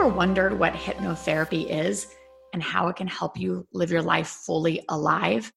[0.00, 2.06] Ever wondered what hypnotherapy is
[2.54, 5.52] and how it can help you live your life fully alive?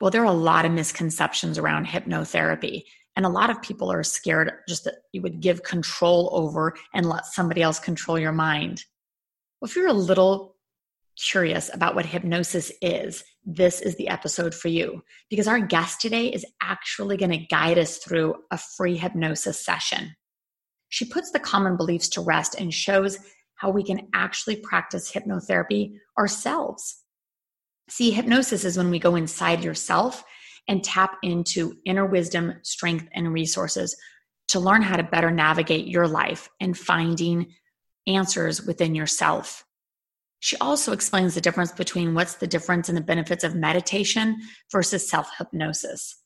[0.00, 2.82] Well, there are a lot of misconceptions around hypnotherapy.
[3.14, 7.08] And a lot of people are scared just that you would give control over and
[7.08, 8.84] let somebody else control your mind.
[9.60, 10.56] Well, if you're a little
[11.16, 16.26] curious about what hypnosis is, this is the episode for you because our guest today
[16.26, 20.16] is actually going to guide us through a free hypnosis session.
[20.90, 23.18] She puts the common beliefs to rest and shows
[23.54, 27.02] how we can actually practice hypnotherapy ourselves.
[27.88, 30.22] See, hypnosis is when we go inside yourself
[30.68, 33.96] and tap into inner wisdom, strength, and resources
[34.48, 37.54] to learn how to better navigate your life and finding
[38.06, 39.64] answers within yourself.
[40.40, 44.38] She also explains the difference between what's the difference in the benefits of meditation
[44.72, 46.16] versus self hypnosis.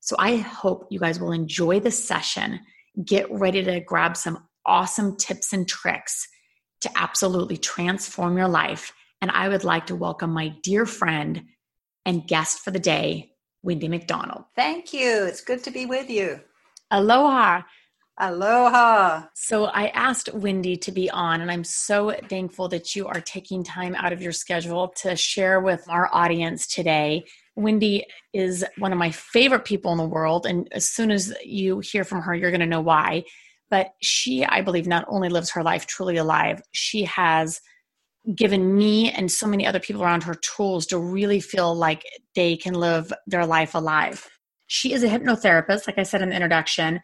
[0.00, 2.60] So I hope you guys will enjoy this session
[3.04, 6.28] get ready to grab some awesome tips and tricks
[6.80, 8.92] to absolutely transform your life.
[9.20, 11.44] And I would like to welcome my dear friend
[12.04, 13.32] and guest for the day,
[13.62, 14.44] Wendy MacDonald.
[14.54, 15.24] Thank you.
[15.24, 16.40] It's good to be with you.
[16.90, 17.62] Aloha.
[18.20, 19.26] Aloha.
[19.34, 23.62] So I asked Wendy to be on, and I'm so thankful that you are taking
[23.62, 27.26] time out of your schedule to share with our audience today.
[27.58, 30.46] Wendy is one of my favorite people in the world.
[30.46, 33.24] And as soon as you hear from her, you're going to know why.
[33.68, 37.60] But she, I believe, not only lives her life truly alive, she has
[38.34, 42.04] given me and so many other people around her tools to really feel like
[42.34, 44.28] they can live their life alive.
[44.68, 47.00] She is a hypnotherapist, like I said in the introduction,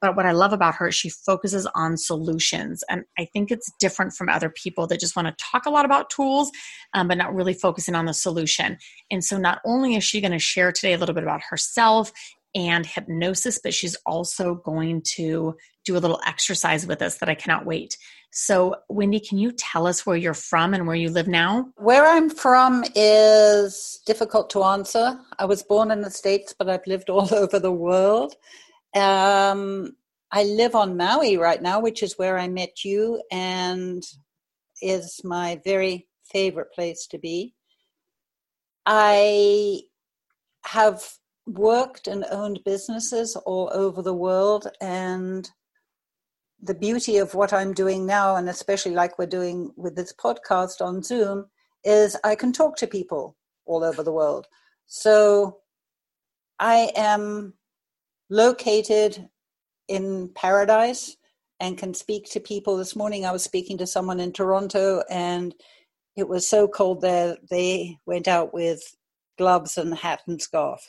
[0.00, 2.82] but what I love about her is she focuses on solutions.
[2.88, 5.84] And I think it's different from other people that just want to talk a lot
[5.84, 6.50] about tools,
[6.94, 8.78] um, but not really focusing on the solution.
[9.10, 12.12] And so not only is she going to share today a little bit about herself
[12.54, 17.34] and hypnosis, but she's also going to do a little exercise with us that I
[17.34, 17.96] cannot wait.
[18.32, 21.68] So, Wendy, can you tell us where you're from and where you live now?
[21.76, 25.18] Where I'm from is difficult to answer.
[25.38, 28.34] I was born in the States, but I've lived all over the world.
[28.94, 29.92] Um,
[30.32, 34.02] I live on Maui right now, which is where I met you and
[34.82, 37.54] is my very favorite place to be.
[38.86, 39.80] I
[40.64, 41.04] have
[41.46, 45.50] worked and owned businesses all over the world and
[46.62, 50.80] the beauty of what I'm doing now, and especially like we're doing with this podcast
[50.80, 51.46] on Zoom,
[51.84, 54.46] is I can talk to people all over the world.
[54.86, 55.58] So
[56.58, 57.54] I am
[58.30, 59.28] located
[59.88, 61.16] in paradise
[61.58, 62.76] and can speak to people.
[62.76, 65.54] This morning I was speaking to someone in Toronto and
[66.16, 68.82] it was so cold there they went out with
[69.36, 70.80] gloves and hat and scarf.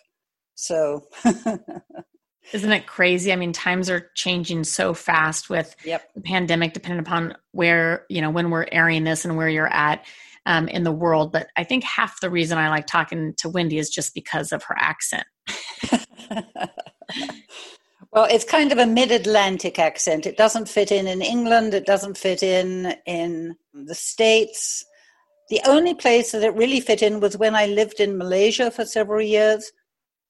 [0.56, 1.08] So
[2.54, 3.32] Isn't it crazy?
[3.32, 6.10] I mean, times are changing so fast with yep.
[6.16, 10.06] the pandemic, depending upon where, you know, when we're airing this and where you're at
[10.46, 11.32] um, in the world.
[11.32, 14.64] But I think half the reason I like talking to Wendy is just because of
[14.64, 15.26] her accent.
[18.12, 20.26] well, it's kind of a mid-Atlantic accent.
[20.26, 21.74] It doesn't fit in in England.
[21.74, 24.86] It doesn't fit in in the States.
[25.50, 28.86] The only place that it really fit in was when I lived in Malaysia for
[28.86, 29.72] several years.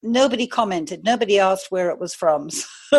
[0.03, 1.03] Nobody commented.
[1.03, 2.49] Nobody asked where it was from.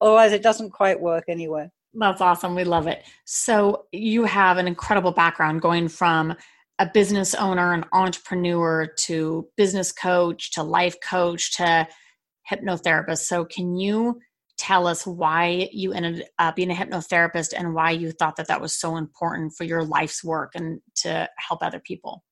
[0.00, 1.70] Otherwise, it doesn't quite work anyway.
[1.94, 2.54] That's awesome.
[2.54, 3.02] We love it.
[3.24, 6.36] So, you have an incredible background going from
[6.78, 11.86] a business owner, an entrepreneur, to business coach, to life coach, to
[12.50, 13.24] hypnotherapist.
[13.24, 14.20] So, can you
[14.58, 18.60] tell us why you ended up being a hypnotherapist and why you thought that that
[18.60, 22.22] was so important for your life's work and to help other people?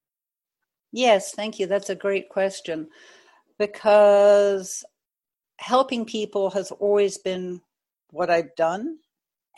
[0.93, 1.67] Yes, thank you.
[1.67, 2.89] That's a great question
[3.59, 4.85] because
[5.59, 7.61] helping people has always been
[8.11, 8.99] what I've done.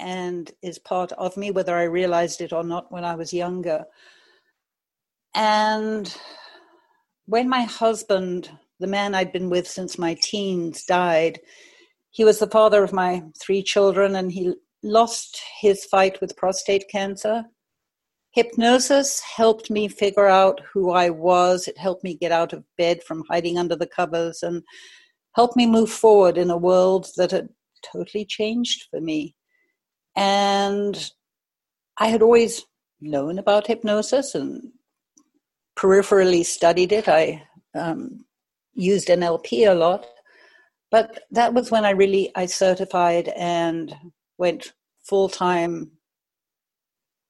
[0.00, 3.84] and is part of me, whether I realized it or not when I was younger.
[5.34, 6.12] And
[7.26, 11.40] when my husband, the man I'd been with since my teens, died,
[12.10, 16.88] he was the father of my three children and he lost his fight with prostate
[16.90, 17.44] cancer.
[18.32, 21.68] Hypnosis helped me figure out who I was.
[21.68, 24.62] It helped me get out of bed from hiding under the covers and
[25.34, 27.48] helped me move forward in a world that had
[27.92, 29.34] totally changed for me.
[30.16, 31.10] And
[31.98, 32.64] I had always
[33.00, 34.72] known about hypnosis and
[35.76, 37.08] peripherally studied it.
[37.08, 37.42] I
[37.74, 38.24] um,
[38.80, 40.06] used NLP a lot,
[40.90, 43.94] but that was when I really I certified and
[44.38, 44.72] went
[45.04, 45.92] full time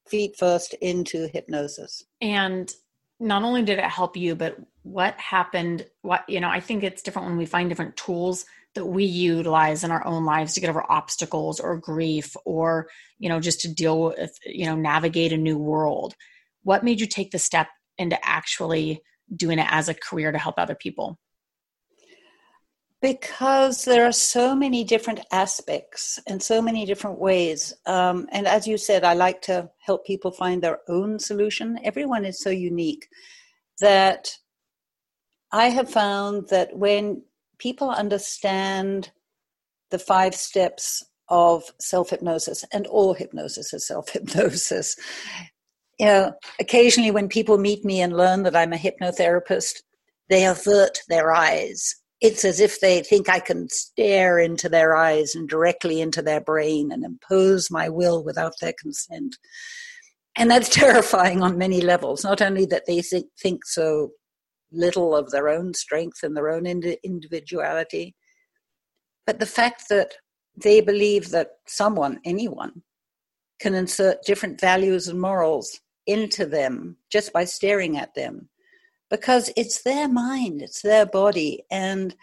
[0.07, 2.03] feet first into hypnosis.
[2.19, 2.71] And
[3.19, 5.85] not only did it help you, but what happened?
[6.01, 9.83] What, you know, I think it's different when we find different tools that we utilize
[9.83, 12.87] in our own lives to get over obstacles or grief or,
[13.19, 16.15] you know, just to deal with, you know, navigate a new world.
[16.63, 19.01] What made you take the step into actually
[19.35, 21.19] doing it as a career to help other people?
[23.01, 27.73] Because there are so many different aspects and so many different ways.
[27.87, 31.79] Um, and as you said, I like to help people find their own solution.
[31.83, 33.07] Everyone is so unique
[33.79, 34.37] that
[35.51, 37.23] I have found that when
[37.57, 39.11] people understand
[39.89, 44.95] the five steps of self hypnosis, and all hypnosis is self hypnosis.
[45.97, 49.81] You know, occasionally when people meet me and learn that I'm a hypnotherapist,
[50.29, 55.33] they avert their eyes it's as if they think I can stare into their eyes
[55.33, 59.37] and directly into their brain and impose my will without their consent.
[60.37, 62.23] And that's terrifying on many levels.
[62.23, 64.11] Not only that they think, think so
[64.71, 68.15] little of their own strength and their own ind- individuality,
[69.25, 70.13] but the fact that
[70.55, 72.83] they believe that someone, anyone,
[73.59, 78.49] can insert different values and morals into them just by staring at them
[79.11, 81.63] because it's their mind, it's their body.
[81.69, 82.15] And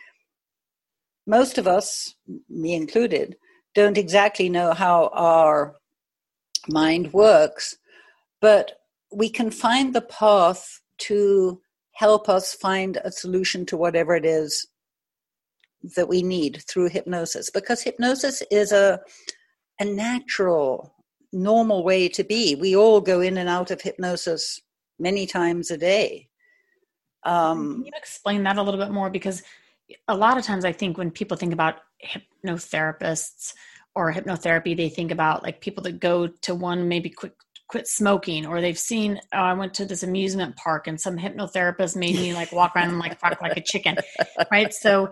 [1.26, 2.14] most of us,
[2.48, 3.36] me included,
[3.74, 5.76] don't exactly know how our
[6.66, 7.76] mind works,
[8.40, 8.72] but
[9.12, 11.60] we can find the path to
[11.92, 14.66] help us find a solution to whatever it is
[15.96, 19.00] that we need through hypnosis because hypnosis is a
[19.80, 20.92] a natural
[21.32, 24.60] normal way to be we all go in and out of hypnosis
[24.98, 26.27] many times a day
[27.24, 29.10] um, Can you explain that a little bit more?
[29.10, 29.42] Because
[30.06, 33.54] a lot of times I think when people think about hypnotherapists
[33.94, 37.34] or hypnotherapy, they think about like people that go to one maybe quit
[37.68, 41.96] quit smoking or they've seen oh, I went to this amusement park and some hypnotherapist
[41.96, 43.96] made me like walk around and like like a chicken.
[44.50, 44.72] Right.
[44.72, 45.10] So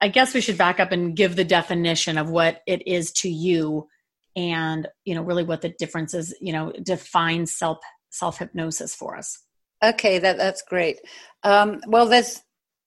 [0.00, 3.28] I guess we should back up and give the definition of what it is to
[3.28, 3.88] you
[4.34, 7.78] and you know really what the difference is, you know, define self
[8.10, 9.38] self hypnosis for us.
[9.82, 10.98] Okay, that that's great.
[11.42, 12.42] Um, well, there's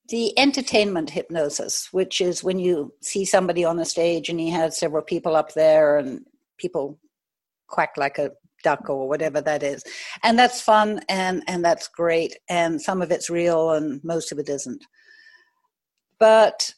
[0.10, 4.78] the entertainment hypnosis, which is when you see somebody on a stage and he has
[4.78, 6.26] several people up there and
[6.58, 7.00] people
[7.68, 8.32] quack like a
[8.64, 9.84] duck or whatever that is,
[10.24, 14.38] and that's fun and and that's great, and some of it's real and most of
[14.40, 14.86] it isn't.
[16.20, 16.74] But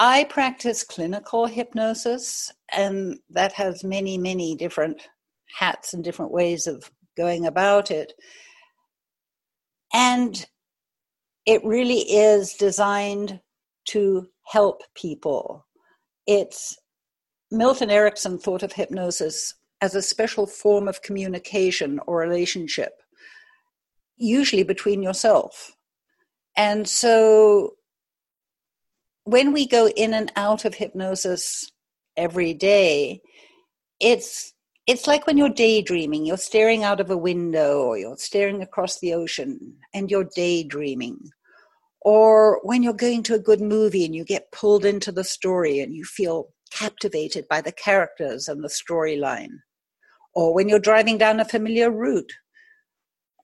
[0.00, 5.08] I practice clinical hypnosis, and that has many many different
[5.56, 8.12] hats and different ways of going about it
[9.92, 10.46] and
[11.46, 13.40] it really is designed
[13.86, 15.66] to help people.
[16.26, 16.76] It's
[17.50, 22.92] Milton Erickson thought of hypnosis as a special form of communication or relationship,
[24.16, 25.72] usually between yourself.
[26.56, 27.74] And so
[29.24, 31.70] when we go in and out of hypnosis
[32.16, 33.20] every day,
[34.00, 34.54] it's
[34.86, 39.00] it's like when you're daydreaming, you're staring out of a window or you're staring across
[39.00, 41.18] the ocean and you're daydreaming.
[42.02, 45.80] Or when you're going to a good movie and you get pulled into the story
[45.80, 49.50] and you feel captivated by the characters and the storyline.
[50.34, 52.32] Or when you're driving down a familiar route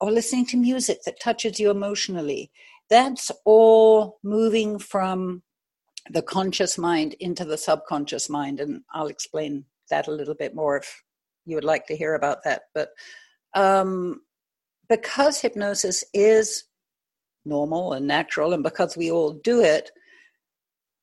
[0.03, 2.51] or listening to music that touches you emotionally.
[2.91, 5.43] That's all moving from
[6.11, 8.59] the conscious mind into the subconscious mind.
[8.59, 11.03] And I'll explain that a little bit more if
[11.45, 12.63] you would like to hear about that.
[12.75, 12.91] But
[13.55, 14.23] um,
[14.89, 16.65] because hypnosis is
[17.45, 19.91] normal and natural, and because we all do it,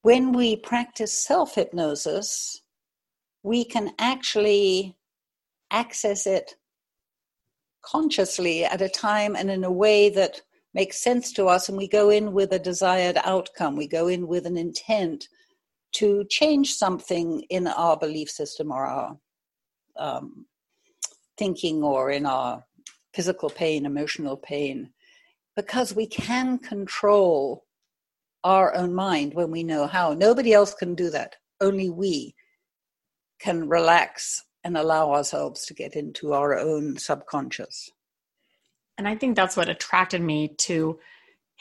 [0.02, 2.62] when we practice self hypnosis,
[3.44, 4.96] we can actually
[5.72, 6.56] access it
[7.84, 10.42] consciously at a time and in a way that
[10.74, 13.76] makes sense to us, and we go in with a desired outcome.
[13.76, 15.28] We go in with an intent
[15.94, 19.18] to change something in our belief system or our
[20.00, 20.46] um,
[21.38, 22.64] thinking or in our
[23.14, 24.92] physical pain, emotional pain,
[25.56, 27.66] because we can control
[28.44, 30.14] our own mind when we know how.
[30.14, 31.36] Nobody else can do that.
[31.62, 32.36] Only we
[33.40, 37.90] can relax and allow ourselves to get into our own subconscious.
[38.98, 41.00] And I think that's what attracted me to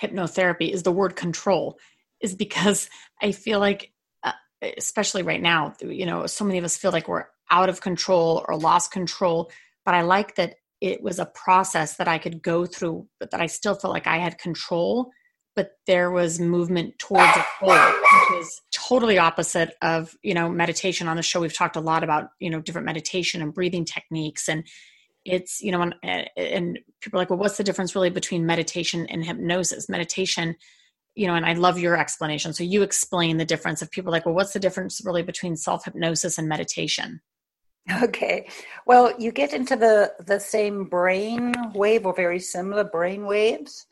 [0.03, 1.79] hypnotherapy is the word control
[2.21, 2.89] is because
[3.23, 3.93] I feel like
[4.63, 8.45] especially right now, you know, so many of us feel like we're out of control
[8.49, 9.51] or lost control,
[9.85, 13.41] but I like that it was a process that I could go through, but that
[13.41, 15.11] I still felt like I had control,
[15.57, 21.09] but there was movement towards a goal, which is totally opposite of, you know, meditation.
[21.09, 24.49] On the show, we've talked a lot about, you know, different meditation and breathing techniques.
[24.49, 24.65] And
[25.25, 25.95] it's, you know, and,
[26.37, 29.89] and people are like, well, what's the difference really between meditation and hypnosis?
[29.89, 30.55] Meditation,
[31.19, 32.53] you know, and I love your explanation.
[32.53, 35.85] So you explain the difference of people like, well, what's the difference really between self
[35.85, 37.21] hypnosis and meditation?
[38.03, 38.47] Okay.
[38.87, 43.87] Well, you get into the the same brain wave or very similar brain waves,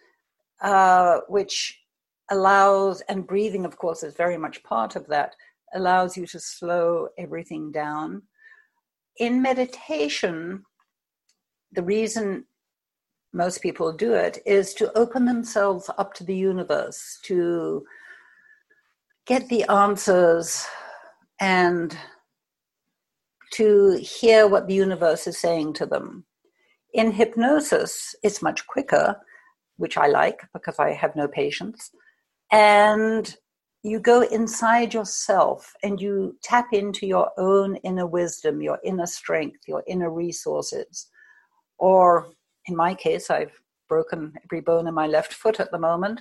[0.61, 1.81] uh, which
[2.31, 5.35] allows and breathing, of course, is very much part of that.
[5.75, 8.23] Allows you to slow everything down.
[9.19, 10.63] In meditation,
[11.73, 12.45] the reason
[13.37, 17.85] most people do it is to open themselves up to the universe, to
[19.27, 20.67] get the answers
[21.39, 21.97] and
[23.53, 26.25] to hear what the universe is saying to them.
[26.95, 29.17] In hypnosis, it's much quicker,
[29.77, 31.91] which I like because I have no patience.
[32.51, 33.37] And
[33.83, 39.61] you go inside yourself and you tap into your own inner wisdom, your inner strength,
[39.69, 41.09] your inner resources.
[41.79, 42.29] Or
[42.67, 46.21] in my case, I've broken every bone in my left foot at the moment.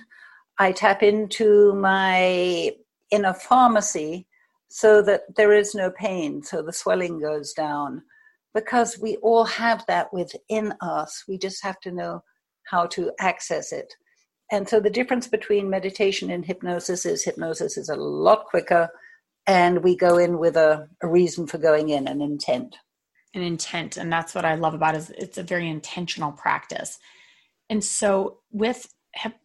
[0.58, 2.72] I tap into my
[3.10, 4.26] inner pharmacy
[4.68, 8.02] so that there is no pain, so the swelling goes down.
[8.54, 12.22] Because we all have that within us, we just have to know
[12.64, 13.92] how to access it.
[14.50, 18.88] And so the difference between meditation and hypnosis is hypnosis is a lot quicker,
[19.46, 22.76] and we go in with a, a reason for going in, an intent.
[23.36, 26.98] An intent, and that's what I love about it is it's a very intentional practice.
[27.68, 28.92] And so with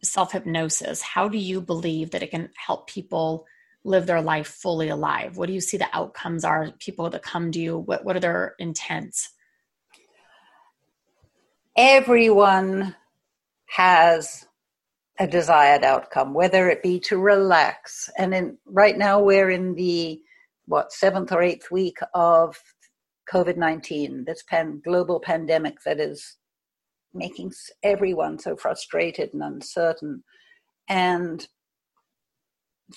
[0.02, 3.44] self hypnosis, how do you believe that it can help people
[3.84, 5.36] live their life fully alive?
[5.36, 6.72] What do you see the outcomes are?
[6.78, 9.30] People that come to you, what, what are their intents?
[11.76, 12.96] Everyone
[13.66, 14.46] has
[15.18, 18.08] a desired outcome, whether it be to relax.
[18.16, 20.20] And in, right now we're in the
[20.66, 22.56] what seventh or eighth week of
[23.30, 26.36] COVID nineteen, this pan, global pandemic that is
[27.14, 27.52] making
[27.82, 30.24] everyone so frustrated and uncertain.
[30.88, 31.46] And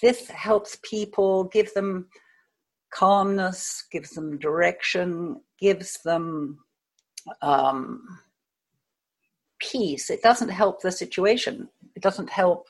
[0.02, 2.08] this helps people, give them
[2.94, 6.60] calmness, gives them direction, gives them
[7.42, 8.02] um,
[9.60, 10.10] peace.
[10.10, 11.70] It doesn't help the situation.
[11.96, 12.68] It doesn't help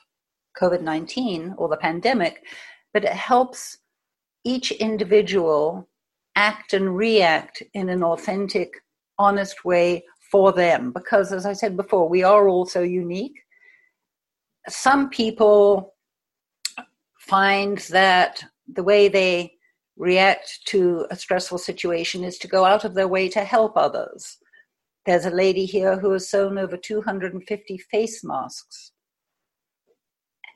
[0.60, 2.42] COVID 19 or the pandemic,
[2.92, 3.78] but it helps
[4.44, 5.88] each individual
[6.36, 8.70] act and react in an authentic,
[9.18, 10.92] honest way for them.
[10.92, 13.40] Because, as I said before, we are all so unique.
[14.68, 15.94] Some people
[17.18, 19.52] find that the way they
[19.96, 24.36] react to a stressful situation is to go out of their way to help others.
[25.06, 28.92] There's a lady here who has sewn over 250 face masks.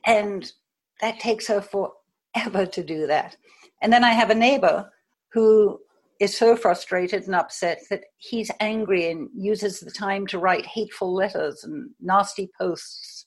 [0.04, 0.52] And
[1.00, 3.36] that takes her forever to do that.
[3.80, 4.90] And then I have a neighbor
[5.32, 5.80] who
[6.20, 11.14] is so frustrated and upset that he's angry and uses the time to write hateful
[11.14, 13.24] letters and nasty posts.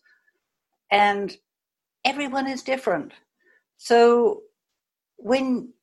[0.91, 1.35] And
[2.05, 3.13] everyone is different.
[3.77, 4.41] So
[5.17, 5.73] when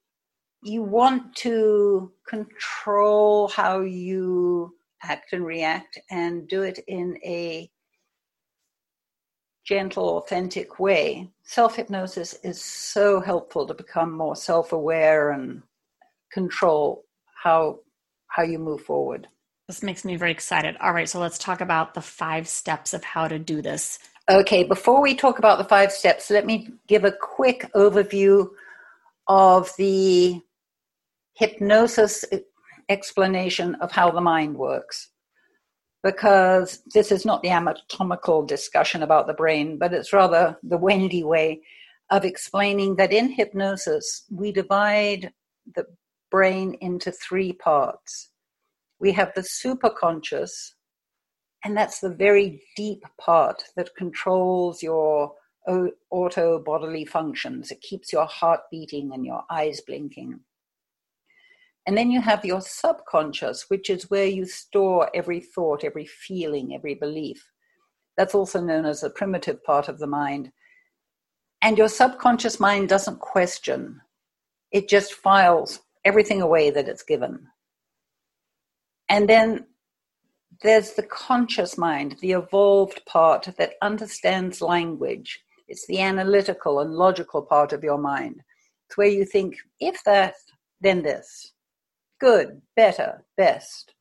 [0.63, 7.69] you want to control how you act and react and do it in a
[9.65, 15.63] gentle, authentic way, self hypnosis is so helpful to become more self aware and
[16.33, 17.05] control
[17.43, 17.81] how
[18.29, 19.27] how you move forward.
[19.67, 20.77] This makes me very excited.
[20.81, 23.99] All right, so let's talk about the five steps of how to do this.
[24.29, 28.49] Okay, before we talk about the five steps, let me give a quick overview
[29.29, 30.41] of the
[31.35, 32.25] hypnosis
[32.89, 35.09] explanation of how the mind works.
[36.03, 41.23] Because this is not the anatomical discussion about the brain, but it's rather the Wendy
[41.23, 41.61] way
[42.11, 45.33] of explaining that in hypnosis, we divide
[45.75, 45.85] the
[46.31, 48.31] brain into three parts.
[48.99, 50.51] We have the superconscious,
[51.65, 55.35] and that's the very deep part that controls your
[55.67, 57.71] uh, auto bodily functions.
[57.71, 60.41] It keeps your heart beating and your eyes blinking.
[61.87, 66.75] And then you have your subconscious, which is where you store every thought, every feeling,
[66.75, 67.51] every belief.
[68.17, 70.53] That's also known as the primitive part of the mind.
[71.63, 74.01] And your subconscious mind doesn't question,
[74.73, 77.47] it just files everything away that it's given.
[79.09, 79.67] And then
[80.63, 85.41] there's the conscious mind, the evolved part that understands language.
[85.69, 88.43] It's the analytical and logical part of your mind.
[88.89, 90.35] It's where you think, if that,
[90.81, 91.53] then this
[92.21, 93.95] good, better, best.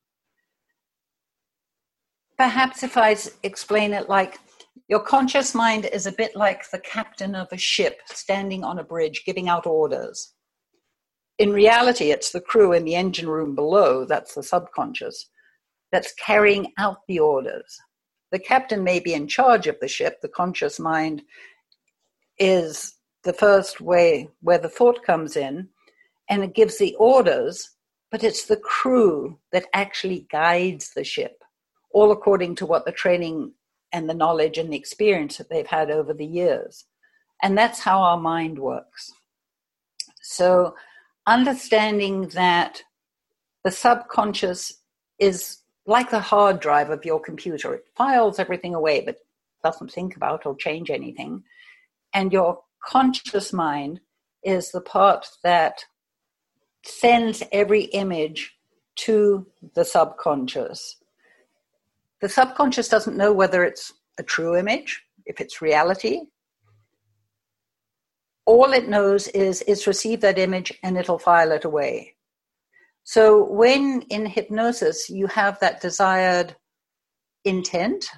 [2.37, 4.39] Perhaps if I explain it like
[4.87, 8.83] your conscious mind is a bit like the captain of a ship standing on a
[8.83, 10.33] bridge giving out orders.
[11.39, 15.29] In reality, it's the crew in the engine room below, that's the subconscious,
[15.89, 17.79] that's carrying out the orders.
[18.31, 21.23] The captain may be in charge of the ship, the conscious mind
[22.37, 25.69] is the first way where the thought comes in,
[26.29, 27.69] and it gives the orders,
[28.11, 31.41] but it's the crew that actually guides the ship,
[31.91, 33.53] all according to what the training
[33.93, 36.85] and the knowledge and the experience that they've had over the years.
[37.41, 39.11] And that's how our mind works.
[40.21, 40.75] So,
[41.29, 42.83] understanding that
[43.63, 44.73] the subconscious
[45.19, 49.17] is like the hard drive of your computer, it files everything away but
[49.63, 51.43] doesn't think about or change anything.
[52.13, 53.99] And your conscious mind
[54.43, 55.85] is the part that
[56.83, 58.55] sends every image
[58.95, 59.45] to
[59.75, 60.95] the subconscious.
[62.21, 66.21] The subconscious doesn't know whether it's a true image, if it's reality.
[68.49, 72.15] All it knows is it's received that image and it'll file it away.
[73.03, 76.55] So when in hypnosis you have that desired
[77.45, 78.09] intent,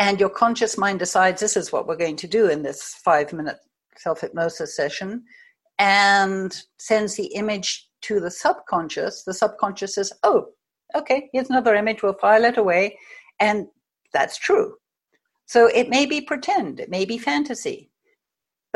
[0.00, 3.32] and your conscious mind decides this is what we're going to do in this five
[3.32, 3.58] minute
[3.98, 5.22] self hypnosis session,
[5.78, 10.46] and sends the image to the subconscious, the subconscious says, Oh,
[10.96, 12.98] okay, here's another image, we'll file it away.
[13.38, 13.68] And
[14.12, 14.74] that's true.
[15.44, 17.92] So it may be pretend, it may be fantasy,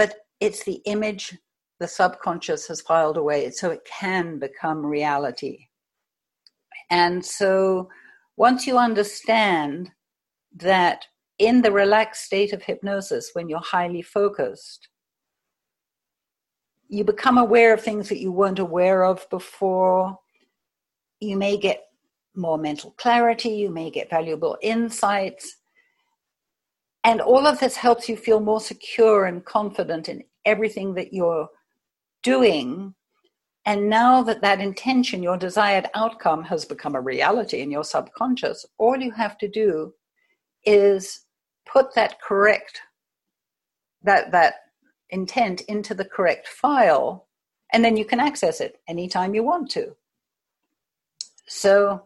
[0.00, 1.36] but it's the image
[1.78, 5.66] the subconscious has filed away so it can become reality.
[6.88, 7.90] And so
[8.38, 9.90] once you understand
[10.56, 11.04] that
[11.38, 14.88] in the relaxed state of hypnosis, when you're highly focused,
[16.88, 20.18] you become aware of things that you weren't aware of before.
[21.20, 21.82] You may get
[22.34, 25.58] more mental clarity, you may get valuable insights.
[27.04, 31.48] And all of this helps you feel more secure and confident in everything that you're
[32.22, 32.94] doing.
[33.64, 38.66] And now that that intention, your desired outcome, has become a reality in your subconscious,
[38.78, 39.94] all you have to do
[40.64, 41.24] is
[41.66, 42.80] put that correct,
[44.02, 44.54] that, that
[45.10, 47.28] intent into the correct file,
[47.72, 49.94] and then you can access it anytime you want to.
[51.46, 52.02] So,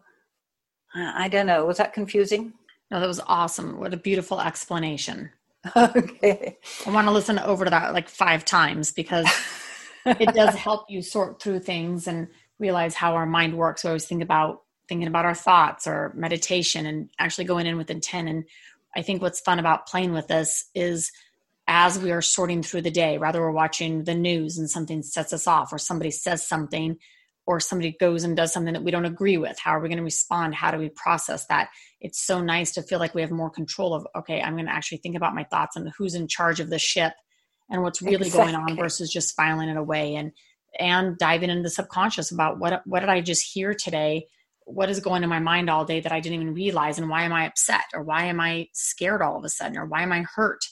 [0.95, 1.65] I don't know.
[1.65, 2.53] Was that confusing?
[2.91, 3.79] No, that was awesome.
[3.79, 5.31] What a beautiful explanation.
[5.75, 6.59] Okay.
[6.85, 9.27] I want to listen over to that like five times because
[10.05, 12.27] it does help you sort through things and
[12.59, 13.83] realize how our mind works.
[13.83, 17.89] We always think about thinking about our thoughts or meditation and actually going in with
[17.89, 18.29] intent.
[18.29, 18.43] And
[18.95, 21.11] I think what's fun about playing with this is
[21.67, 25.33] as we are sorting through the day, rather we're watching the news and something sets
[25.33, 26.97] us off, or somebody says something,
[27.47, 29.57] or somebody goes and does something that we don't agree with.
[29.59, 30.55] How are we going to respond?
[30.55, 31.69] How do we process that?
[32.01, 34.73] It's so nice to feel like we have more control of, okay, I'm going to
[34.73, 37.13] actually think about my thoughts and who's in charge of the ship
[37.69, 38.53] and what's really exactly.
[38.53, 40.31] going on versus just filing it away and
[40.77, 44.27] and diving into the subconscious about what what did I just hear today?
[44.65, 47.23] What is going in my mind all day that I didn't even realize and why
[47.23, 50.11] am I upset or why am I scared all of a sudden or why am
[50.11, 50.65] I hurt?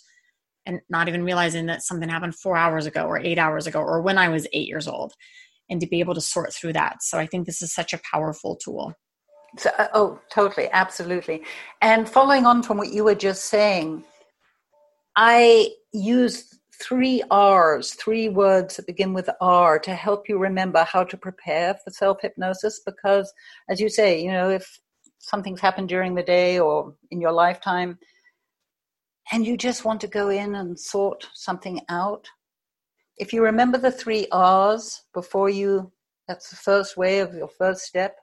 [0.65, 4.01] and not even realizing that something happened four hours ago or eight hours ago or
[4.01, 5.13] when I was eight years old
[5.73, 7.01] and to be able to sort through that.
[7.01, 8.93] So I think this is such a powerful tool.
[9.57, 11.43] So, uh, oh, totally, absolutely.
[11.81, 14.03] And following on from what you were just saying,
[15.15, 21.03] I use three R's, three words that begin with R to help you remember how
[21.05, 22.81] to prepare for self hypnosis.
[22.85, 23.33] Because,
[23.67, 24.79] as you say, you know, if
[25.17, 27.97] something's happened during the day or in your lifetime,
[29.31, 32.27] and you just want to go in and sort something out,
[33.17, 35.91] if you remember the three R's before you,
[36.27, 38.17] that's the first way of your first step,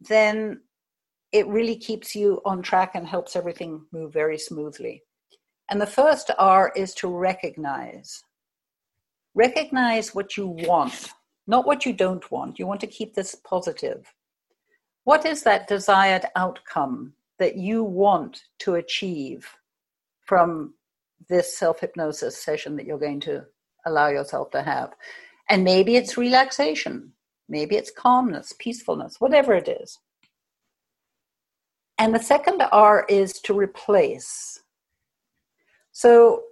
[0.00, 0.60] then
[1.32, 5.02] it really keeps you on track and helps everything move very smoothly.
[5.68, 8.22] And the first R is to recognize.
[9.34, 11.10] Recognize what you want,
[11.46, 12.58] not what you don't want.
[12.58, 14.06] You want to keep this positive.
[15.04, 19.48] What is that desired outcome that you want to achieve
[20.24, 20.74] from
[21.28, 23.44] this self hypnosis session that you're going to
[23.86, 24.94] allow yourself to have.
[25.48, 27.12] And maybe it's relaxation.
[27.48, 29.98] Maybe it's calmness, peacefulness, whatever it is.
[31.98, 34.60] And the second R is to replace.
[35.92, 36.42] So,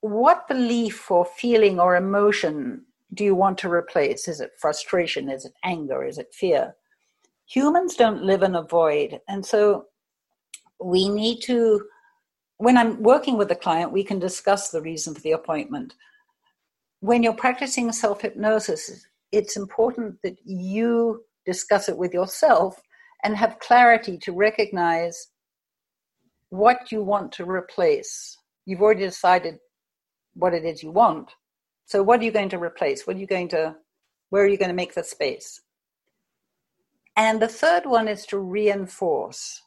[0.00, 2.84] what belief or feeling or emotion
[3.14, 4.28] do you want to replace?
[4.28, 5.28] Is it frustration?
[5.28, 6.04] Is it anger?
[6.04, 6.76] Is it fear?
[7.46, 9.20] Humans don't live in a void.
[9.26, 9.86] And so,
[10.78, 11.82] we need to,
[12.58, 15.94] when I'm working with a client, we can discuss the reason for the appointment.
[17.00, 22.80] When you're practicing self hypnosis, it's important that you discuss it with yourself
[23.22, 25.28] and have clarity to recognize
[26.50, 28.38] what you want to replace.
[28.64, 29.58] You've already decided
[30.34, 31.30] what it is you want.
[31.86, 33.06] So, what are you going to replace?
[33.06, 33.76] What are you going to,
[34.30, 35.60] where are you going to make the space?
[37.16, 39.62] And the third one is to reinforce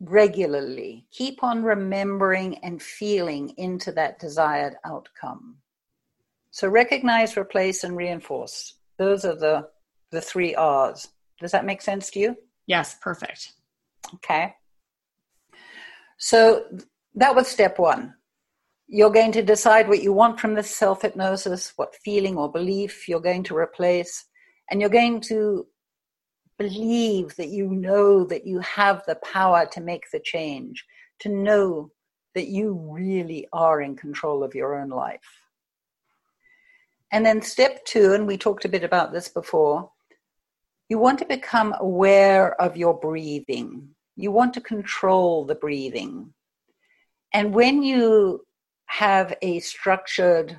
[0.00, 1.06] regularly.
[1.12, 5.56] Keep on remembering and feeling into that desired outcome.
[6.52, 8.74] So recognize, replace, and reinforce.
[8.98, 9.68] Those are the,
[10.10, 11.08] the three R's.
[11.40, 12.36] Does that make sense to you?
[12.66, 13.52] Yes, perfect.
[14.16, 14.54] Okay.
[16.18, 16.64] So
[17.14, 18.14] that was step one.
[18.86, 23.08] You're going to decide what you want from this self hypnosis, what feeling or belief
[23.08, 24.26] you're going to replace,
[24.70, 25.66] and you're going to
[26.58, 30.84] believe that you know that you have the power to make the change,
[31.20, 31.90] to know
[32.34, 35.41] that you really are in control of your own life.
[37.12, 39.90] And then step two, and we talked a bit about this before,
[40.88, 43.90] you want to become aware of your breathing.
[44.16, 46.32] You want to control the breathing.
[47.34, 48.46] And when you
[48.86, 50.58] have a structured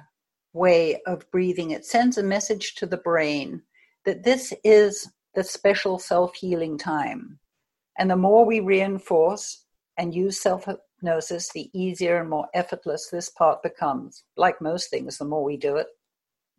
[0.53, 3.63] way of breathing, it sends a message to the brain
[4.05, 7.39] that this is the special self healing time.
[7.97, 9.65] And the more we reinforce
[9.97, 14.23] and use self hypnosis, the easier and more effortless this part becomes.
[14.37, 15.87] Like most things, the more we do it,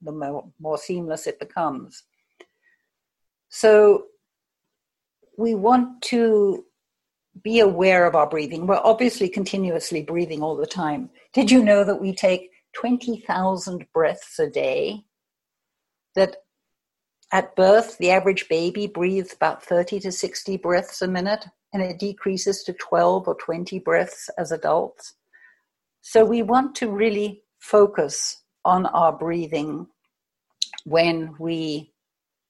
[0.04, 2.02] the more, more seamless it becomes.
[3.48, 4.06] So
[5.36, 6.64] we want to
[7.42, 8.66] be aware of our breathing.
[8.66, 11.10] We're obviously continuously breathing all the time.
[11.32, 15.04] Did you know that we take 20,000 breaths a day?
[16.14, 16.36] That
[17.32, 21.98] at birth, the average baby breathes about 30 to 60 breaths a minute, and it
[21.98, 25.14] decreases to 12 or 20 breaths as adults.
[26.00, 29.88] So we want to really focus on our breathing
[30.84, 31.92] when we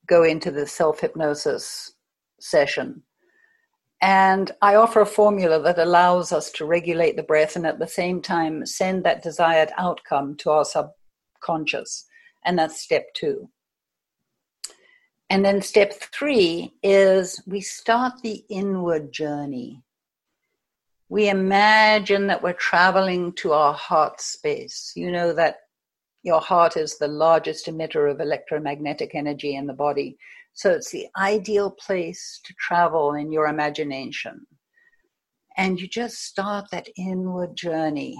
[0.06, 1.92] go into the self hypnosis
[2.40, 3.02] session.
[4.02, 7.88] And I offer a formula that allows us to regulate the breath and at the
[7.88, 12.04] same time send that desired outcome to our subconscious.
[12.44, 13.48] And that's step two.
[15.30, 19.82] And then step three is we start the inward journey.
[21.08, 24.92] We imagine that we're traveling to our heart space.
[24.94, 25.60] You know that
[26.24, 30.16] your heart is the largest emitter of electromagnetic energy in the body.
[30.54, 34.46] So it's the ideal place to travel in your imagination.
[35.58, 38.16] And you just start that inward journey.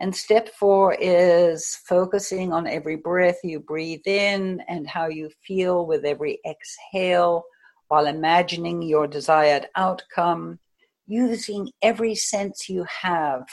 [0.00, 5.86] And step four is focusing on every breath you breathe in and how you feel
[5.86, 7.44] with every exhale
[7.86, 10.58] while imagining your desired outcome,
[11.06, 13.44] using every sense you have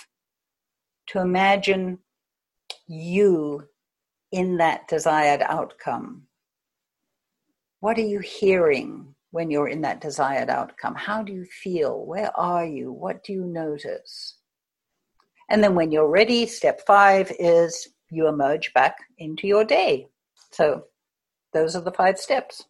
[1.08, 2.00] to imagine
[2.88, 3.64] you
[4.36, 6.24] in that desired outcome.
[7.80, 10.94] What are you hearing when you're in that desired outcome?
[10.94, 12.06] How do you feel?
[12.06, 12.92] Where are you?
[12.92, 14.36] What do you notice?
[15.50, 20.08] And then when you're ready, step five is you emerge back into your day.
[20.52, 20.84] So
[21.54, 22.66] those are the five steps.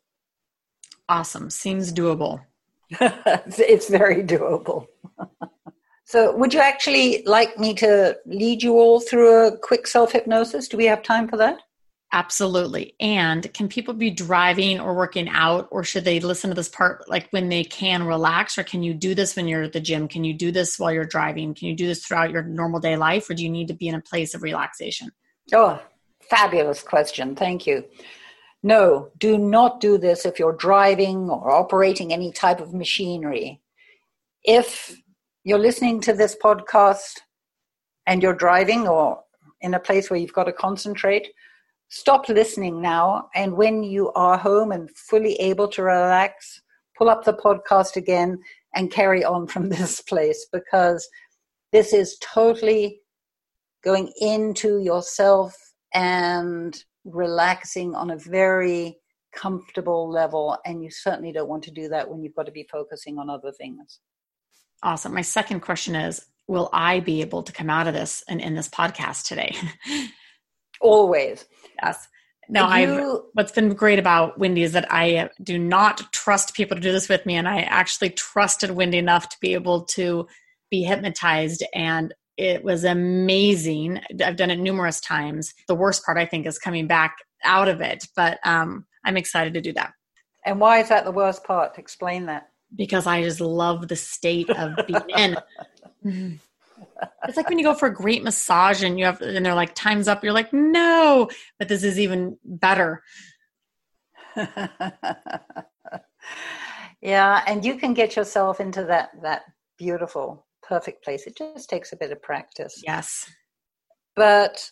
[1.10, 1.50] Awesome.
[1.50, 2.42] Seems doable.
[2.92, 4.86] it's very doable.
[6.06, 10.68] so, would you actually like me to lead you all through a quick self hypnosis?
[10.68, 11.60] Do we have time for that?
[12.14, 12.96] Absolutely.
[13.00, 17.10] And can people be driving or working out, or should they listen to this part
[17.10, 18.58] like when they can relax?
[18.58, 20.08] Or can you do this when you're at the gym?
[20.08, 21.56] Can you do this while you're driving?
[21.56, 23.88] Can you do this throughout your normal day life, or do you need to be
[23.88, 25.10] in a place of relaxation?
[25.54, 25.82] Oh,
[26.30, 27.36] fabulous question.
[27.36, 27.84] Thank you.
[28.62, 33.62] No, do not do this if you're driving or operating any type of machinery.
[34.44, 34.96] If
[35.46, 37.20] you're listening to this podcast
[38.08, 39.22] and you're driving or
[39.62, 41.28] in a place where you've got to concentrate,
[41.88, 43.30] stop listening now.
[43.36, 46.64] And when you are home and fully able to relax,
[46.98, 48.40] pull up the podcast again
[48.74, 51.08] and carry on from this place because
[51.72, 53.02] this is totally
[53.84, 55.56] going into yourself
[55.94, 58.98] and relaxing on a very
[59.32, 60.58] comfortable level.
[60.66, 63.30] And you certainly don't want to do that when you've got to be focusing on
[63.30, 64.00] other things.
[64.86, 65.16] Awesome.
[65.16, 68.54] My second question is Will I be able to come out of this and in
[68.54, 69.56] this podcast today?
[70.80, 71.44] Always.
[71.82, 72.08] Yes.
[72.48, 72.86] Now, I
[73.34, 77.10] what's been great about Wendy is that I do not trust people to do this
[77.10, 80.28] with me, and I actually trusted Wendy enough to be able to
[80.70, 84.02] be hypnotized, and it was amazing.
[84.24, 85.56] I've done it numerous times.
[85.68, 89.56] The worst part, I think, is coming back out of it, but um, I'm excited
[89.56, 89.94] to do that.
[90.46, 91.80] And why is that the worst part?
[91.80, 92.50] Explain that.
[92.76, 95.38] Because I just love the state of being in.
[97.28, 99.76] it's like when you go for a great massage and you have and they're like
[99.76, 100.24] time's up.
[100.24, 101.30] You're like no.
[101.60, 103.04] But this is even better.
[107.02, 109.44] Yeah and you can get yourself into that that
[109.78, 111.28] beautiful perfect place.
[111.28, 112.82] It just takes a bit of practice.
[112.84, 113.30] Yes.
[114.16, 114.70] But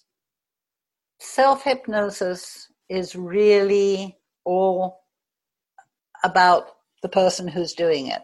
[1.19, 5.01] self hypnosis is really all
[6.23, 6.69] about
[7.03, 8.23] the person who's doing it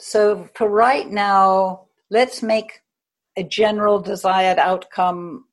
[0.00, 2.80] so for right now let's make
[3.36, 5.44] a general desired outcome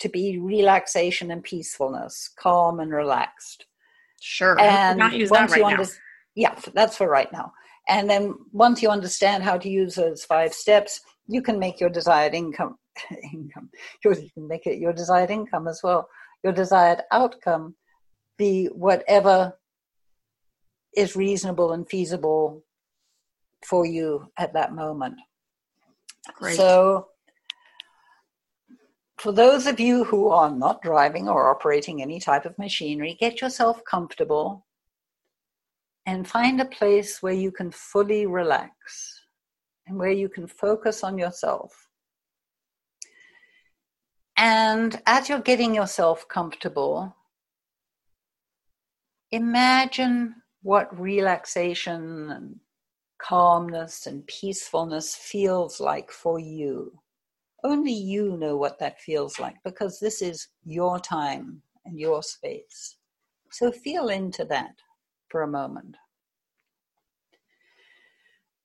[0.00, 3.66] to be relaxation and peacefulness, calm and relaxed.
[4.20, 4.58] Sure.
[4.60, 5.88] And not use that right under- now.
[6.34, 7.52] Yeah, that's for right now.
[7.88, 11.90] And then once you understand how to use those five steps, you can make your
[11.90, 12.76] desired income
[13.32, 13.70] income.
[14.04, 16.08] You can make it your desired income as well.
[16.42, 17.76] Your desired outcome
[18.38, 19.52] be whatever
[20.96, 22.64] is reasonable and feasible
[23.64, 25.16] for you at that moment.
[26.36, 26.56] Great.
[26.56, 27.08] So
[29.18, 33.40] for those of you who are not driving or operating any type of machinery, get
[33.40, 34.66] yourself comfortable
[36.06, 39.20] and find a place where you can fully relax
[39.86, 41.88] and where you can focus on yourself.
[44.36, 47.14] And as you're getting yourself comfortable,
[49.30, 52.60] imagine what relaxation and
[53.18, 57.00] calmness and peacefulness feels like for you.
[57.62, 62.96] Only you know what that feels like because this is your time and your space.
[63.50, 64.76] So feel into that
[65.28, 65.96] for a moment.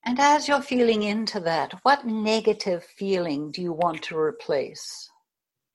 [0.06, 5.10] And as you're feeling into that, what negative feeling do you want to replace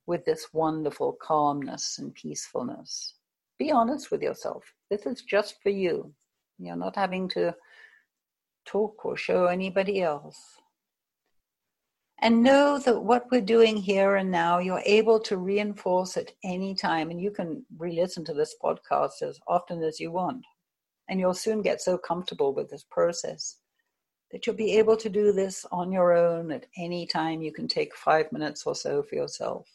[0.07, 3.15] with this wonderful calmness and peacefulness?
[3.59, 4.63] Be honest with yourself.
[4.91, 6.13] This is just for you.
[6.59, 7.55] You're not having to
[8.67, 10.57] talk or show anybody else.
[12.23, 16.75] And know that what we're doing here and now, you're able to reinforce at any
[16.75, 17.11] time.
[17.11, 20.45] And you can re listen to this podcast as often as you want.
[21.09, 23.57] And you'll soon get so comfortable with this process
[24.33, 27.43] that you'll be able to do this on your own at any time.
[27.43, 29.67] You can take five minutes or so for yourself.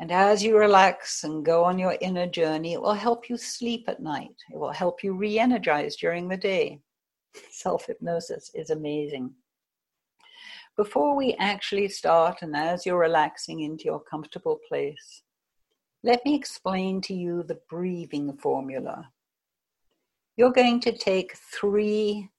[0.00, 3.84] And as you relax and go on your inner journey, it will help you sleep
[3.86, 4.34] at night.
[4.52, 6.80] It will help you re energize during the day.
[7.50, 9.32] Self hypnosis is amazing
[10.80, 15.22] before we actually start, and as you're relaxing into your comfortable place,
[16.02, 19.10] let me explain to you the breathing formula.
[20.38, 22.30] You're going to take three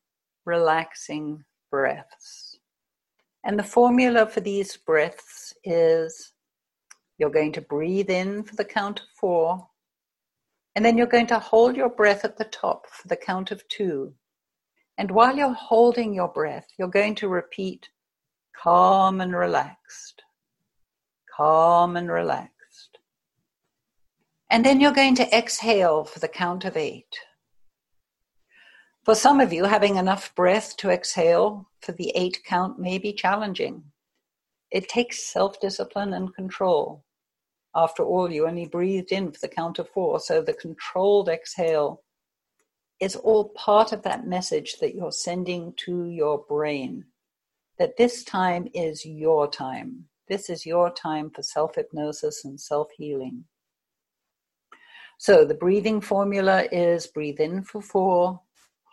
[0.45, 2.58] relaxing breaths.
[3.43, 6.34] And the formula for these breaths is
[7.21, 9.67] you're going to breathe in for the count of four,
[10.75, 13.65] and then you're going to hold your breath at the top for the count of
[13.67, 14.15] two.
[14.97, 17.89] And while you're holding your breath, you're going to repeat
[18.60, 20.23] calm and relaxed,
[21.38, 22.97] calm and relaxed.
[24.49, 27.15] And then you're going to exhale for the count of eight.
[29.05, 33.13] For some of you, having enough breath to exhale for the eight count may be
[33.13, 33.84] challenging.
[34.71, 37.03] It takes self discipline and control.
[37.73, 42.03] After all, you only breathed in for the count of four, so the controlled exhale
[42.99, 47.05] is all part of that message that you're sending to your brain
[47.79, 50.05] that this time is your time.
[50.27, 53.45] This is your time for self hypnosis and self healing.
[55.17, 58.41] So the breathing formula is breathe in for four,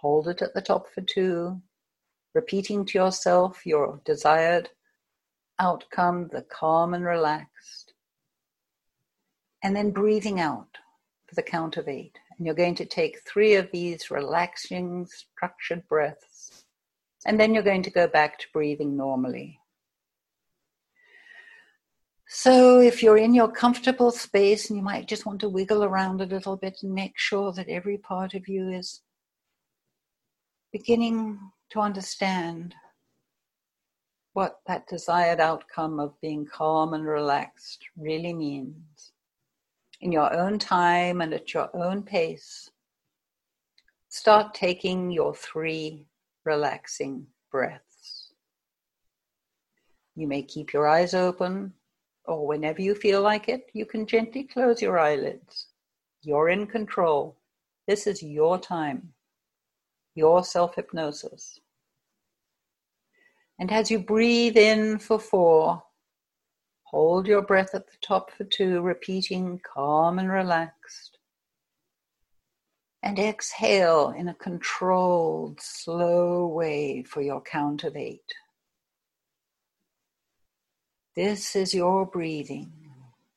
[0.00, 1.60] hold it at the top for two,
[2.34, 4.70] repeating to yourself your desired
[5.58, 7.87] outcome, the calm and relaxed,
[9.62, 10.78] and then breathing out
[11.26, 12.18] for the count of eight.
[12.36, 16.64] And you're going to take three of these relaxing, structured breaths
[17.26, 19.60] and then you're going to go back to breathing normally.
[22.30, 26.20] So, if you're in your comfortable space and you might just want to wiggle around
[26.20, 29.00] a little bit and make sure that every part of you is
[30.72, 31.38] beginning
[31.70, 32.74] to understand
[34.34, 39.12] what that desired outcome of being calm and relaxed really means.
[40.00, 42.70] In your own time and at your own pace,
[44.08, 46.06] start taking your three
[46.44, 48.32] relaxing breaths.
[50.14, 51.72] You may keep your eyes open
[52.24, 55.68] or whenever you feel like it, you can gently close your eyelids.
[56.22, 57.36] You're in control.
[57.86, 59.14] This is your time,
[60.14, 61.58] your self hypnosis.
[63.58, 65.82] And as you breathe in for four,
[66.90, 71.18] hold your breath at the top for two, repeating calm and relaxed.
[73.02, 78.32] And exhale in a controlled, slow way for your count of eight.
[81.14, 82.72] This is your breathing.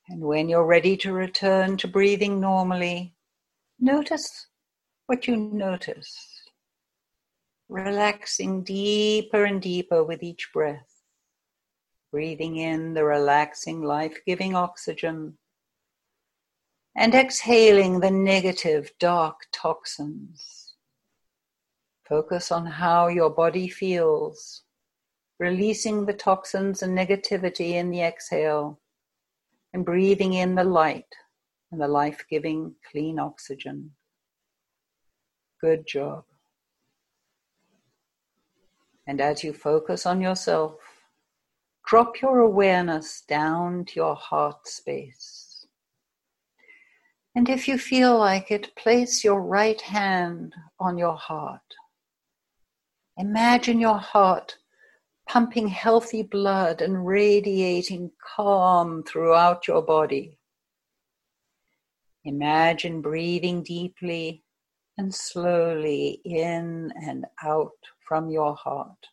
[0.08, 3.16] And when you're ready to return to breathing normally,
[3.80, 4.48] notice
[5.08, 6.16] what you notice.
[7.70, 10.91] Relaxing deeper and deeper with each breath.
[12.12, 15.38] Breathing in the relaxing, life giving oxygen.
[16.96, 20.74] And exhaling the negative, dark toxins.
[22.08, 24.64] Focus on how your body feels
[25.42, 28.80] releasing the toxins and negativity in the exhale,
[29.74, 31.16] and breathing in the light
[31.72, 33.90] and the life giving clean oxygen.
[35.60, 36.26] Good job.
[39.08, 40.76] And as you focus on yourself,
[41.92, 45.66] drop your awareness down to your heart space.
[47.36, 51.76] And if you feel like it, place your right hand on your heart.
[53.18, 54.56] Imagine your heart
[55.28, 60.38] pumping healthy blood and radiating calm throughout your body.
[62.24, 64.46] Imagine breathing deeply
[64.98, 69.08] and slowly in and out from your heart.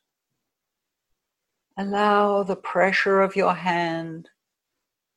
[1.81, 4.29] Allow the pressure of your hand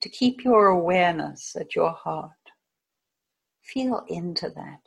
[0.02, 2.32] to keep your awareness at your heart.
[3.63, 4.82] Feel into that.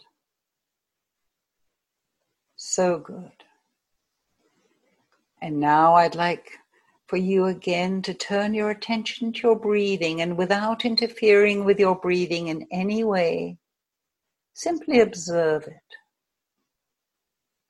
[2.55, 3.43] So good.
[5.43, 6.53] And now I'd like
[7.09, 11.97] for you again to turn your attention to your breathing and without interfering with your
[11.97, 13.59] breathing in any way,
[14.53, 15.97] simply observe it.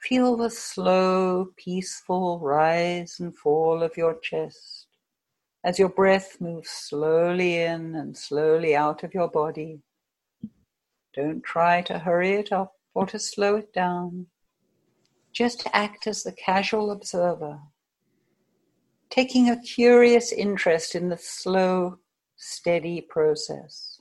[0.09, 4.87] Feel the slow, peaceful rise and fall of your chest
[5.65, 9.81] as your breath moves slowly in and slowly out of your body.
[11.15, 14.27] Don't try to hurry it up or to slow it down.
[15.33, 17.61] Just act as the casual observer,
[19.09, 21.99] taking a curious interest in the slow,
[22.37, 23.94] steady process.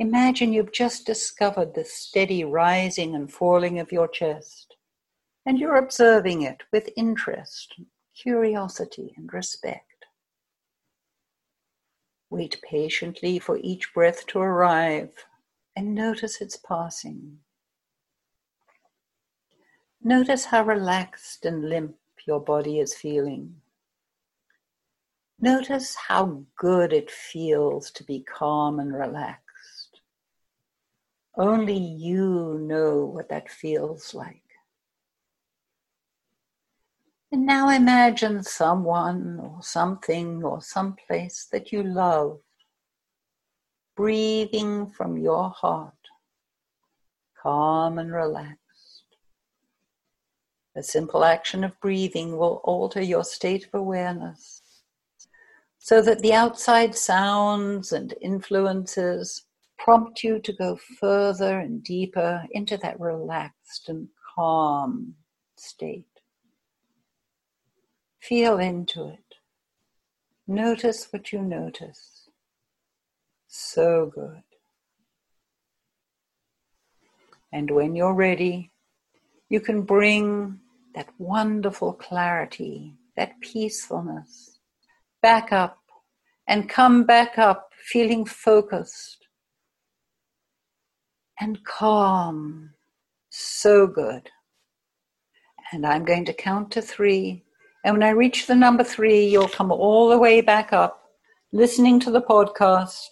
[0.00, 4.76] Imagine you've just discovered the steady rising and falling of your chest,
[5.44, 7.74] and you're observing it with interest,
[8.14, 10.04] curiosity, and respect.
[12.30, 15.10] Wait patiently for each breath to arrive
[15.74, 17.38] and notice its passing.
[20.02, 23.56] Notice how relaxed and limp your body is feeling.
[25.40, 29.47] Notice how good it feels to be calm and relaxed.
[31.38, 34.42] Only you know what that feels like.
[37.30, 42.40] And now imagine someone or something or someplace that you love
[43.96, 45.92] breathing from your heart,
[47.40, 49.04] calm and relaxed.
[50.76, 54.62] A simple action of breathing will alter your state of awareness
[55.78, 59.47] so that the outside sounds and influences
[59.78, 65.14] prompt you to go further and deeper into that relaxed and calm
[65.56, 66.04] state.
[68.20, 69.34] Feel into it.
[70.46, 72.28] Notice what you notice.
[73.46, 74.42] So good.
[77.52, 78.72] And when you're ready,
[79.48, 80.60] you can bring
[80.94, 84.58] that wonderful clarity, that peacefulness
[85.22, 85.78] back up
[86.46, 89.27] and come back up feeling focused
[91.40, 92.70] and calm.
[93.30, 94.30] So good.
[95.72, 97.44] And I'm going to count to three.
[97.84, 101.02] And when I reach the number three, you'll come all the way back up,
[101.52, 103.08] listening to the podcast.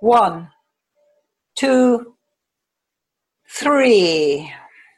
[0.00, 0.48] One,
[1.56, 2.14] two,
[3.48, 4.52] three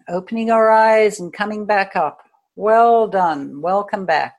[0.09, 2.23] opening our eyes and coming back up.
[2.57, 3.63] Well done.
[3.63, 4.39] Welcome back.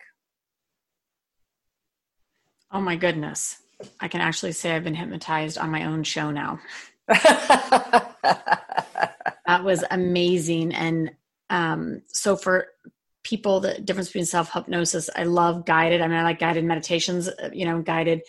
[2.72, 3.58] Oh my goodness.
[4.00, 6.60] I can actually say I've been hypnotized on my own show now.
[9.46, 10.74] that was amazing.
[10.74, 11.12] And
[11.50, 12.68] um, so for
[13.24, 16.02] people, the difference between self hypnosis, I love guided.
[16.02, 18.22] I mean, I like guided meditations, uh, you know, guided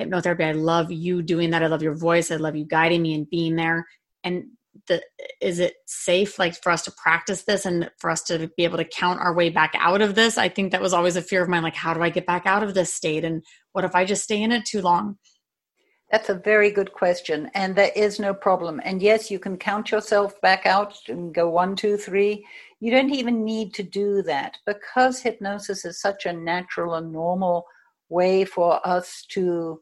[0.00, 0.44] hypnotherapy.
[0.44, 1.62] I love you doing that.
[1.62, 2.30] I love your voice.
[2.30, 3.86] I love you guiding me and being there.
[4.24, 4.46] And
[4.88, 5.02] the
[5.40, 8.78] is it safe like for us to practice this and for us to be able
[8.78, 11.42] to count our way back out of this i think that was always a fear
[11.42, 13.94] of mine like how do i get back out of this state and what if
[13.94, 15.16] i just stay in it too long
[16.10, 18.80] that's a very good question and there is no problem.
[18.84, 22.46] And yes you can count yourself back out and go one two three.
[22.80, 24.56] You don't even need to do that.
[24.66, 27.66] Because hypnosis is such a natural and normal
[28.08, 29.80] way for us to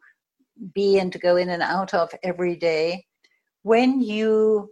[0.75, 3.05] be and to go in and out of every day
[3.63, 4.71] when you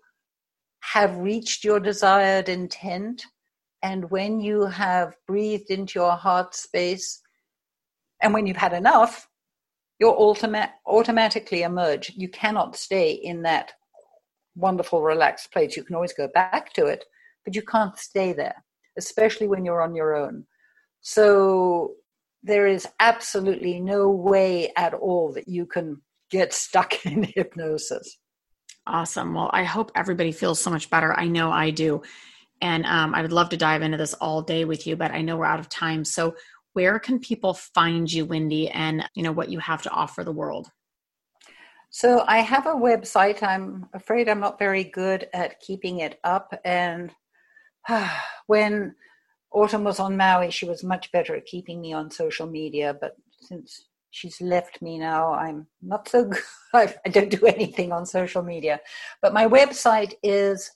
[0.80, 3.24] have reached your desired intent
[3.82, 7.20] and when you have breathed into your heart space
[8.22, 9.28] and when you've had enough
[9.98, 13.72] you'll automa- automatically emerge you cannot stay in that
[14.54, 17.04] wonderful relaxed place you can always go back to it
[17.44, 18.64] but you can't stay there
[18.98, 20.44] especially when you're on your own
[21.00, 21.92] so
[22.42, 28.18] there is absolutely no way at all that you can get stuck in hypnosis
[28.86, 29.34] Awesome.
[29.34, 31.14] Well, I hope everybody feels so much better.
[31.14, 32.02] I know I do.
[32.60, 35.22] And um, I would love to dive into this all day with you, but I
[35.22, 36.04] know we're out of time.
[36.04, 36.34] So,
[36.72, 40.32] where can people find you, Wendy, and you know what you have to offer the
[40.32, 40.70] world?
[41.90, 43.42] So, I have a website.
[43.42, 46.58] I'm afraid I'm not very good at keeping it up.
[46.64, 47.10] And
[48.46, 48.94] when
[49.52, 52.96] Autumn was on Maui, she was much better at keeping me on social media.
[52.98, 55.32] But since she's left me now.
[55.32, 56.24] I'm not so
[56.72, 56.94] good.
[57.04, 58.80] I don't do anything on social media.
[59.20, 60.70] But my website is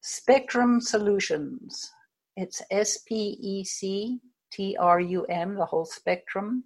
[0.00, 1.92] Spectrum Solutions.
[2.36, 4.20] It's S P E C
[4.50, 6.64] T R U M, the whole spectrum.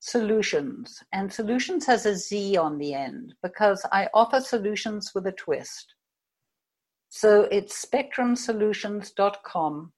[0.00, 1.02] Solutions.
[1.12, 5.94] And solutions has a Z on the end because I offer solutions with a twist.
[7.08, 9.92] So it's spectrumsolutionz.com.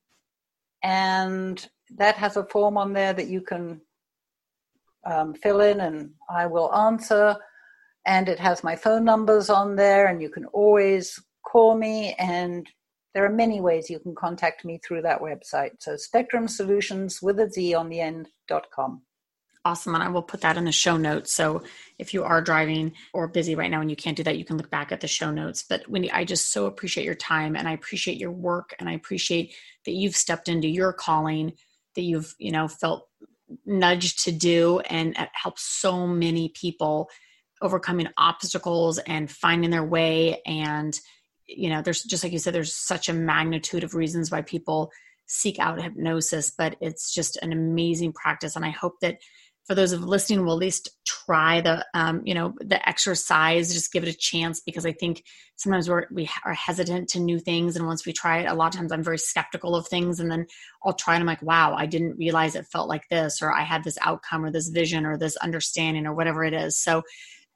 [0.83, 3.81] And that has a form on there that you can
[5.05, 7.37] um, fill in and I will answer.
[8.07, 12.15] And it has my phone numbers on there, and you can always call me.
[12.21, 12.69] And
[13.17, 15.71] there are many ways you can contact me through that website.
[15.79, 19.01] So Spectrum Solutions with a Z on the end dot com.
[19.65, 19.95] Awesome.
[19.95, 21.33] And I will put that in the show notes.
[21.33, 21.63] So
[21.99, 24.59] if you are driving or busy right now and you can't do that, you can
[24.59, 25.65] look back at the show notes.
[25.67, 28.93] But Wendy, I just so appreciate your time and I appreciate your work and I
[28.93, 29.55] appreciate
[29.87, 31.55] that you've stepped into your calling,
[31.95, 33.09] that you've, you know, felt
[33.65, 37.09] nudge to do and it helps so many people
[37.63, 41.01] overcoming obstacles and finding their way and
[41.47, 44.91] you know there's just like you said there's such a magnitude of reasons why people
[45.27, 48.57] seek out hypnosis but it's just an amazing practice.
[48.57, 49.19] And i hope that
[49.67, 53.93] for those of listening will at least try the um, you know the exercise just
[53.93, 55.25] give it a chance because i think
[55.57, 57.77] sometimes we're we are hesitant to new things.
[57.77, 60.21] And once we try it a lot of times i'm very skeptical of things.
[60.21, 60.47] And then
[60.85, 63.63] i'll try and i'm like wow i didn't realize it felt like this or i
[63.63, 66.79] had this outcome or this vision or this understanding or whatever it is.
[66.79, 67.03] So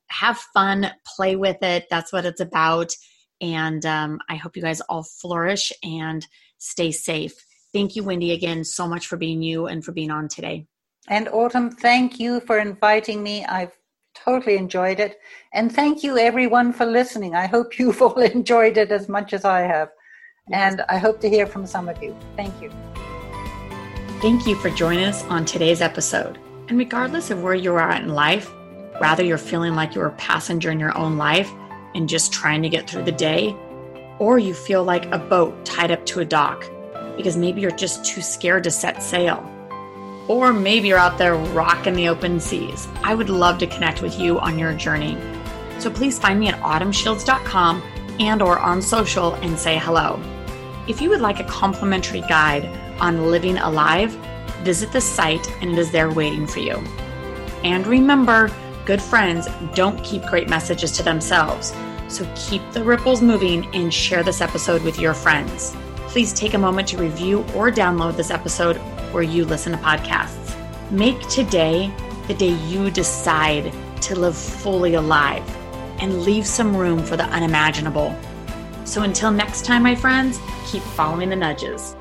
[0.09, 1.86] have fun play with it.
[1.88, 2.93] That's what it's about
[3.41, 6.26] and um, i hope you guys all flourish and
[6.59, 7.34] stay safe
[7.72, 10.66] thank you wendy again so much for being you and for being on today
[11.09, 13.45] and Autumn, thank you for inviting me.
[13.45, 13.72] I've
[14.14, 15.18] totally enjoyed it.
[15.53, 17.34] And thank you, everyone, for listening.
[17.34, 19.91] I hope you've all enjoyed it as much as I have.
[20.53, 22.16] And I hope to hear from some of you.
[22.36, 22.70] Thank you.
[24.20, 26.38] Thank you for joining us on today's episode.
[26.68, 28.53] And regardless of where you are in life,
[29.01, 31.51] rather you're feeling like you're a passenger in your own life
[31.95, 33.57] and just trying to get through the day,
[34.18, 36.70] or you feel like a boat tied up to a dock
[37.16, 39.45] because maybe you're just too scared to set sail
[40.30, 42.86] or maybe you're out there rocking the open seas.
[43.03, 45.18] I would love to connect with you on your journey.
[45.80, 47.82] So please find me at autumnshields.com
[48.20, 50.22] and or on social and say hello.
[50.86, 52.64] If you would like a complimentary guide
[53.01, 54.12] on living alive,
[54.62, 56.76] visit the site and it is there waiting for you.
[57.64, 58.53] And remember,
[58.91, 61.72] good friends don't keep great messages to themselves.
[62.09, 65.76] So keep the ripples moving and share this episode with your friends.
[66.09, 68.78] Please take a moment to review or download this episode
[69.12, 70.57] where you listen to podcasts.
[70.91, 71.95] Make today
[72.26, 73.72] the day you decide
[74.03, 75.49] to live fully alive
[76.01, 78.12] and leave some room for the unimaginable.
[78.84, 81.95] So until next time, my friends, keep following the nudges.